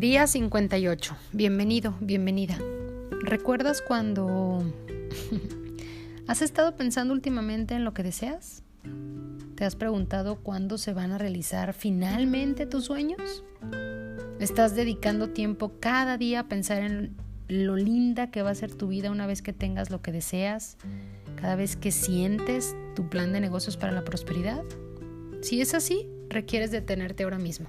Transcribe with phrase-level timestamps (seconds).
[0.00, 1.14] Día 58.
[1.34, 2.56] Bienvenido, bienvenida.
[3.22, 4.64] ¿Recuerdas cuando
[6.26, 8.62] has estado pensando últimamente en lo que deseas?
[9.56, 13.44] ¿Te has preguntado cuándo se van a realizar finalmente tus sueños?
[14.38, 17.14] ¿Estás dedicando tiempo cada día a pensar en
[17.48, 20.78] lo linda que va a ser tu vida una vez que tengas lo que deseas?
[21.36, 24.64] ¿Cada vez que sientes tu plan de negocios para la prosperidad?
[25.42, 27.66] Si es así, requieres detenerte ahora mismo.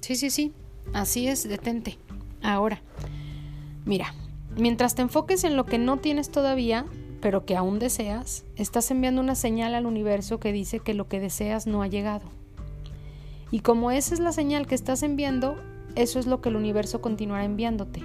[0.00, 0.54] Sí, sí, sí,
[0.92, 1.98] Así es, detente.
[2.42, 2.80] Ahora,
[3.84, 4.14] mira,
[4.56, 6.86] mientras te enfoques en lo que no tienes todavía,
[7.20, 11.20] pero que aún deseas, estás enviando una señal al universo que dice que lo que
[11.20, 12.26] deseas no ha llegado.
[13.50, 15.56] Y como esa es la señal que estás enviando,
[15.94, 18.02] eso es lo que el universo continuará enviándote.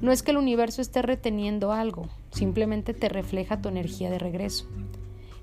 [0.00, 4.66] No es que el universo esté reteniendo algo, simplemente te refleja tu energía de regreso.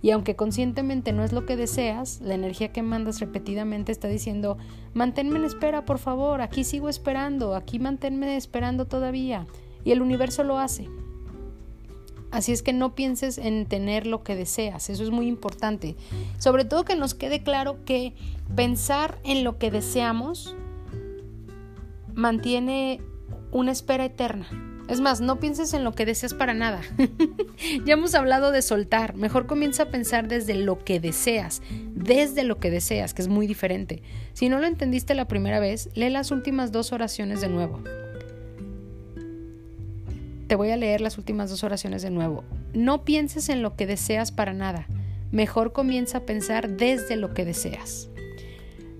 [0.01, 4.57] Y aunque conscientemente no es lo que deseas, la energía que mandas repetidamente está diciendo,
[4.93, 9.45] manténme en espera, por favor, aquí sigo esperando, aquí manténme esperando todavía.
[9.83, 10.87] Y el universo lo hace.
[12.31, 15.95] Así es que no pienses en tener lo que deseas, eso es muy importante.
[16.37, 18.13] Sobre todo que nos quede claro que
[18.55, 20.55] pensar en lo que deseamos
[22.13, 23.01] mantiene
[23.51, 24.47] una espera eterna.
[24.89, 26.81] Es más, no pienses en lo que deseas para nada.
[27.85, 29.15] ya hemos hablado de soltar.
[29.15, 31.61] Mejor comienza a pensar desde lo que deseas,
[31.93, 34.01] desde lo que deseas, que es muy diferente.
[34.33, 37.83] Si no lo entendiste la primera vez, lee las últimas dos oraciones de nuevo.
[40.47, 42.43] Te voy a leer las últimas dos oraciones de nuevo.
[42.73, 44.87] No pienses en lo que deseas para nada.
[45.31, 48.09] Mejor comienza a pensar desde lo que deseas.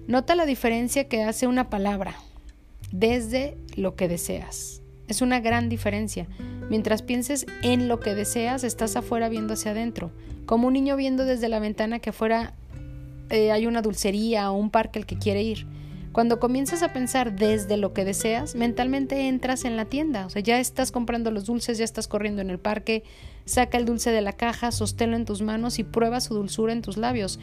[0.06, 2.14] Nota la diferencia que hace una palabra.
[2.92, 4.84] Desde lo que deseas.
[5.10, 6.28] Es una gran diferencia.
[6.70, 10.12] Mientras pienses en lo que deseas, estás afuera viendo hacia adentro,
[10.46, 12.54] como un niño viendo desde la ventana que afuera
[13.32, 15.68] eh, hay una dulcería o un parque al que quiere ir.
[16.12, 20.42] Cuando comienzas a pensar desde lo que deseas, mentalmente entras en la tienda, o sea,
[20.42, 23.04] ya estás comprando los dulces, ya estás corriendo en el parque,
[23.46, 26.82] saca el dulce de la caja, sosténlo en tus manos y prueba su dulzura en
[26.82, 27.40] tus labios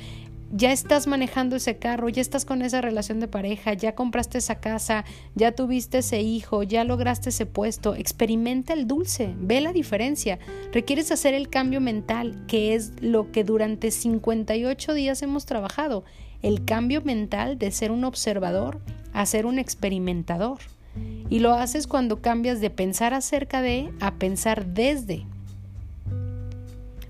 [0.52, 4.60] ya estás manejando ese carro, ya estás con esa relación de pareja, ya compraste esa
[4.60, 10.38] casa, ya tuviste ese hijo, ya lograste ese puesto, experimenta el dulce, ve la diferencia.
[10.72, 16.04] Requieres hacer el cambio mental, que es lo que durante 58 días hemos trabajado,
[16.42, 18.80] el cambio mental de ser un observador
[19.12, 20.58] a ser un experimentador.
[21.28, 25.26] Y lo haces cuando cambias de pensar acerca de a pensar desde.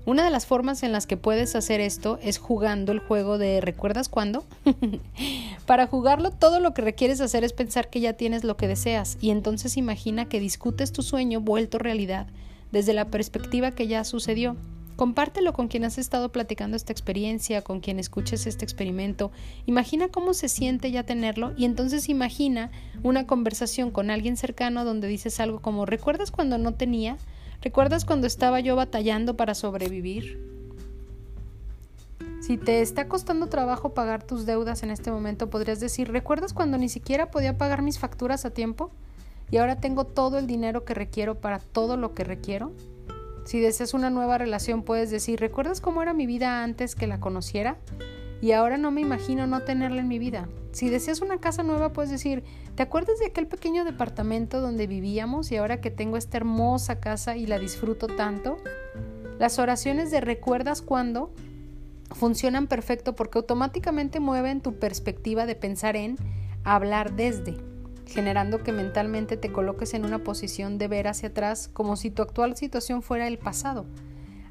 [0.07, 3.59] Una de las formas en las que puedes hacer esto es jugando el juego de
[3.59, 4.45] ¿recuerdas cuándo?
[5.65, 9.17] Para jugarlo todo lo que requieres hacer es pensar que ya tienes lo que deseas
[9.19, 12.27] y entonces imagina que discutes tu sueño vuelto realidad
[12.71, 14.55] desde la perspectiva que ya sucedió.
[14.95, 19.33] Compártelo con quien has estado platicando esta experiencia, con quien escuches este experimento.
[19.65, 22.71] Imagina cómo se siente ya tenerlo y entonces imagina
[23.03, 27.17] una conversación con alguien cercano donde dices algo como ¿recuerdas cuando no tenía?
[27.61, 30.39] ¿Recuerdas cuando estaba yo batallando para sobrevivir?
[32.41, 36.77] Si te está costando trabajo pagar tus deudas en este momento, podrías decir, ¿recuerdas cuando
[36.77, 38.91] ni siquiera podía pagar mis facturas a tiempo?
[39.49, 42.71] Y ahora tengo todo el dinero que requiero para todo lo que requiero.
[43.45, 47.19] Si deseas una nueva relación, puedes decir, ¿recuerdas cómo era mi vida antes que la
[47.19, 47.77] conociera?
[48.41, 50.47] Y ahora no me imagino no tenerla en mi vida.
[50.71, 52.43] Si deseas una casa nueva, puedes decir,
[52.75, 57.35] ¿te acuerdas de aquel pequeño departamento donde vivíamos y ahora que tengo esta hermosa casa
[57.35, 58.57] y la disfruto tanto?
[59.39, 61.33] Las oraciones de recuerdas cuando
[62.11, 66.17] funcionan perfecto porque automáticamente mueven tu perspectiva de pensar en
[66.63, 67.57] hablar desde,
[68.05, 72.21] generando que mentalmente te coloques en una posición de ver hacia atrás como si tu
[72.21, 73.85] actual situación fuera el pasado.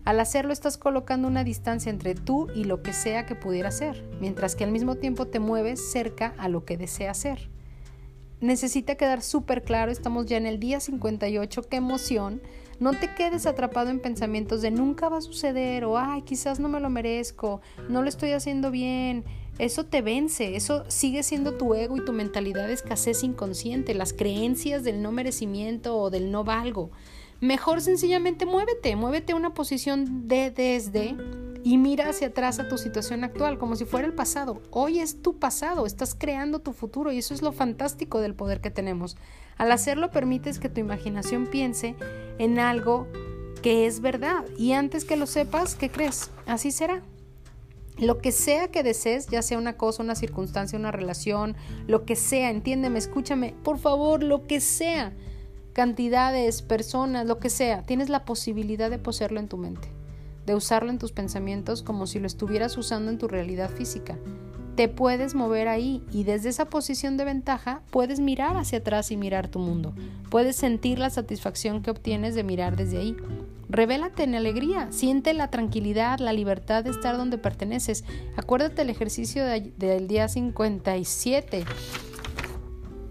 [0.07, 4.09] Al hacerlo estás colocando una distancia entre tú y lo que sea que pudiera ser,
[4.21, 7.51] mientras que al mismo tiempo te mueves cerca a lo que desea ser.
[8.41, 12.41] Necesita quedar súper claro, estamos ya en el día 58, qué emoción.
[12.79, 16.69] No te quedes atrapado en pensamientos de nunca va a suceder o ay, quizás no
[16.69, 19.25] me lo merezco, no lo estoy haciendo bien.
[19.59, 24.13] Eso te vence, eso sigue siendo tu ego y tu mentalidad de escasez inconsciente, las
[24.13, 26.93] creencias del no merecimiento o del no valgo.
[27.41, 31.15] Mejor sencillamente muévete, muévete a una posición de desde
[31.63, 34.63] y mira hacia atrás a tu situación actual como si fuera el pasado.
[34.71, 38.61] Hoy es tu pasado, estás creando tu futuro y eso es lo fantástico del poder
[38.63, 39.19] que tenemos.
[39.59, 41.95] Al hacerlo permites que tu imaginación piense
[42.39, 43.07] en algo
[43.63, 46.31] que es verdad y antes que lo sepas, ¿qué crees?
[46.47, 47.03] Así será.
[47.99, 51.57] Lo que sea que desees, ya sea una cosa, una circunstancia, una relación,
[51.87, 55.13] lo que sea, entiéndeme, escúchame, por favor, lo que sea
[55.77, 59.91] cantidades, personas, lo que sea, tienes la posibilidad de poseerlo en tu mente,
[60.47, 64.17] de usarlo en tus pensamientos como si lo estuvieras usando en tu realidad física.
[64.75, 69.19] te puedes mover ahí y desde esa posición de ventaja puedes mirar hacia atrás y
[69.19, 69.95] mirar tu mundo.
[70.31, 73.17] Puedes sentir la satisfacción que obtienes de mirar desde ahí.
[73.69, 78.05] Revélate en alegría, siente la tranquilidad, la libertad de estar donde perteneces.
[78.37, 81.65] Acuérdate el ejercicio del día 57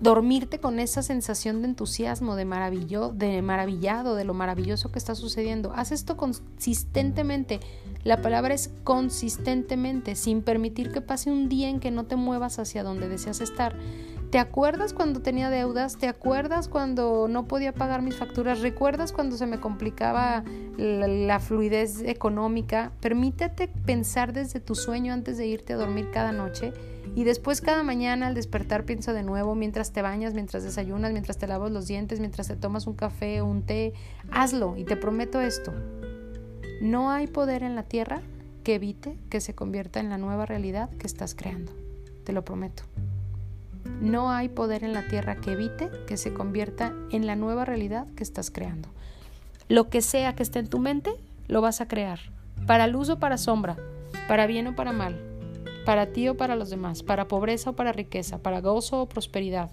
[0.05, 5.15] dormirte con esa sensación de entusiasmo, de, maravillo, de maravillado, de lo maravilloso que está
[5.15, 5.73] sucediendo.
[5.75, 7.59] Haz esto consistentemente.
[8.03, 12.59] La palabra es consistentemente, sin permitir que pase un día en que no te muevas
[12.59, 13.75] hacia donde deseas estar.
[14.29, 15.97] ¿Te acuerdas cuando tenía deudas?
[15.97, 18.61] ¿Te acuerdas cuando no podía pagar mis facturas?
[18.61, 20.43] ¿Recuerdas cuando se me complicaba
[20.77, 22.91] la, la, fluidez económica?
[22.99, 26.73] Permítete pensar desde tu sueño antes de irte a dormir cada noche
[27.15, 31.37] y después cada mañana al despertar piensa de nuevo mientras te bañas, mientras desayunas, mientras
[31.37, 33.93] te lavas los dientes, mientras te tomas un café o un té.
[34.31, 35.73] Hazlo y te prometo esto.
[36.81, 38.21] No hay poder en la tierra
[38.65, 41.71] que evite que se convierta en la nueva realidad que estás creando.
[42.25, 42.83] Te lo prometo.
[44.01, 48.07] No hay poder en la tierra que evite que se convierta en la nueva realidad
[48.17, 48.89] que estás creando.
[49.69, 51.11] Lo que sea que esté en tu mente,
[51.47, 52.19] lo vas a crear.
[52.67, 53.77] Para luz o para sombra,
[54.27, 55.34] para bien o para mal,
[55.85, 59.71] para ti o para los demás, para pobreza o para riqueza, para gozo o prosperidad.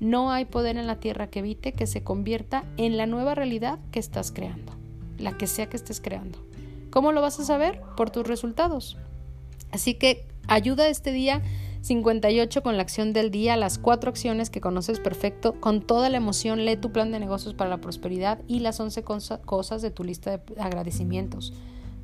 [0.00, 3.78] No hay poder en la tierra que evite que se convierta en la nueva realidad
[3.90, 4.72] que estás creando,
[5.18, 6.38] la que sea que estés creando.
[6.90, 7.80] ¿Cómo lo vas a saber?
[7.96, 8.96] Por tus resultados.
[9.70, 11.42] Así que ayuda este día
[11.82, 16.16] 58 con la acción del día, las cuatro acciones que conoces perfecto, con toda la
[16.16, 19.02] emoción, lee tu plan de negocios para la prosperidad y las 11
[19.44, 21.52] cosas de tu lista de agradecimientos.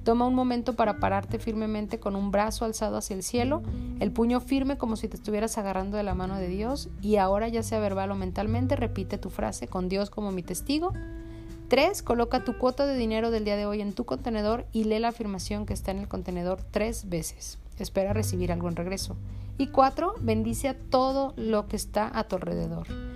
[0.08, 3.62] Toma un momento para pararte firmemente con un brazo alzado hacia el cielo,
[4.00, 7.46] el puño firme como si te estuvieras agarrando de la mano de Dios y ahora
[7.48, 10.94] ya sea verbal o mentalmente repite tu frase con Dios como mi testigo.
[11.68, 12.02] 3.
[12.02, 15.08] Coloca tu cuota de dinero del día de hoy en tu contenedor y lee la
[15.08, 17.58] afirmación que está en el contenedor tres veces.
[17.78, 19.14] Espera recibir algo en regreso.
[19.58, 20.14] Y 4.
[20.22, 23.07] Bendice a todo lo que está a tu alrededor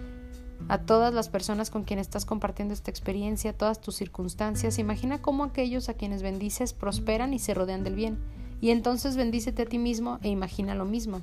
[0.73, 4.79] a todas las personas con quienes estás compartiendo esta experiencia, todas tus circunstancias.
[4.79, 8.17] Imagina cómo aquellos a quienes bendices prosperan y se rodean del bien.
[8.63, 11.21] Y entonces bendícete a ti mismo e imagina lo mismo.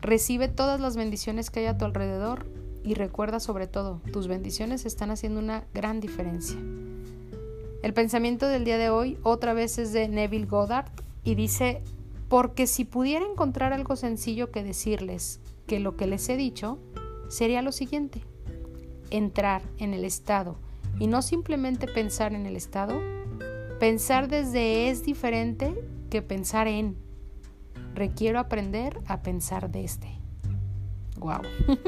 [0.00, 2.46] Recibe todas las bendiciones que hay a tu alrededor
[2.82, 6.56] y recuerda sobre todo, tus bendiciones están haciendo una gran diferencia.
[7.82, 10.90] El pensamiento del día de hoy otra vez es de Neville Goddard
[11.24, 11.82] y dice,
[12.30, 16.78] porque si pudiera encontrar algo sencillo que decirles que lo que les he dicho,
[17.28, 18.22] sería lo siguiente,
[19.10, 20.56] entrar en el estado
[20.98, 23.00] y no simplemente pensar en el estado,
[23.80, 25.74] pensar desde es diferente
[26.10, 26.96] que pensar en.
[27.94, 30.18] Requiero aprender a pensar desde.
[31.18, 31.42] Wow.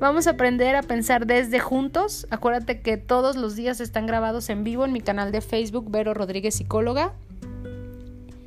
[0.00, 2.26] Vamos a aprender a pensar desde juntos.
[2.30, 6.12] Acuérdate que todos los días están grabados en vivo en mi canal de Facebook Vero
[6.12, 7.14] Rodríguez Psicóloga.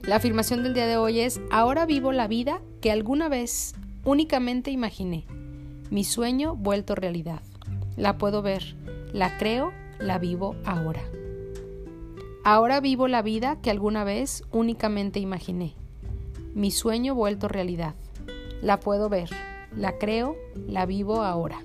[0.04, 3.74] La afirmación del día de hoy es, ahora vivo la vida que alguna vez
[4.06, 5.26] Únicamente imaginé.
[5.90, 7.42] Mi sueño vuelto realidad.
[7.98, 8.76] La puedo ver,
[9.14, 11.02] la creo, la vivo ahora.
[12.44, 15.74] Ahora vivo la vida que alguna vez únicamente imaginé.
[16.54, 17.96] Mi sueño vuelto realidad.
[18.62, 19.32] La puedo ver,
[19.76, 20.36] la creo,
[20.68, 21.58] la vivo ahora.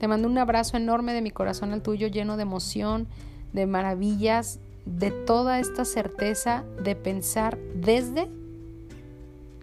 [0.00, 3.06] Te mando un abrazo enorme de mi corazón al tuyo, lleno de emoción,
[3.52, 8.28] de maravillas, de toda esta certeza de pensar desde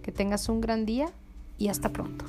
[0.01, 1.11] que tengas un gran día
[1.57, 2.25] y hasta pronto.